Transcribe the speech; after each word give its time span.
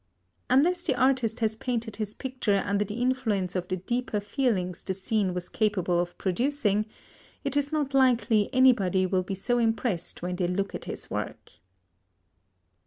Unless 0.49 0.81
the 0.81 0.95
artist 0.95 1.41
has 1.41 1.55
painted 1.55 1.97
his 1.97 2.15
picture 2.15 2.63
under 2.65 2.83
the 2.83 2.99
influence 3.03 3.55
of 3.55 3.67
the 3.67 3.77
deeper 3.77 4.19
feelings 4.19 4.81
the 4.81 4.95
scene 4.95 5.31
was 5.31 5.47
capable 5.47 5.99
of 5.99 6.17
producing, 6.17 6.87
it 7.43 7.55
is 7.55 7.71
not 7.71 7.93
likely 7.93 8.51
anybody 8.51 9.05
will 9.05 9.21
be 9.21 9.35
so 9.35 9.59
impressed 9.59 10.23
when 10.23 10.37
they 10.37 10.47
look 10.47 10.73
at 10.73 10.85
his 10.85 11.11
work. 11.11 11.51